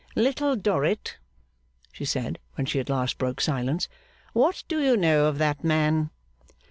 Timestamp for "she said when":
1.91-2.65